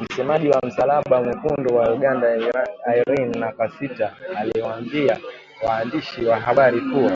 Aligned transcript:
Msemaji 0.00 0.48
wa 0.50 0.60
Msalaba 0.66 1.22
Mwekundu 1.22 1.76
wa 1.76 1.94
Uganda 1.94 2.36
Irene 2.96 3.38
Nakasita 3.38 4.16
aliwaambia 4.36 5.18
waandishi 5.66 6.24
wa 6.24 6.40
habari 6.40 6.80
kuwa. 6.80 7.12